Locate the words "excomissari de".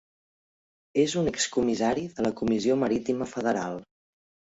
1.31-2.25